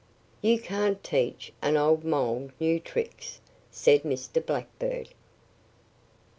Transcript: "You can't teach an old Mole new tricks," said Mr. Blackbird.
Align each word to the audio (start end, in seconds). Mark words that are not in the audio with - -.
"You 0.41 0.59
can't 0.59 1.03
teach 1.03 1.53
an 1.61 1.77
old 1.77 2.03
Mole 2.03 2.49
new 2.59 2.79
tricks," 2.79 3.39
said 3.69 4.01
Mr. 4.01 4.43
Blackbird. 4.43 5.09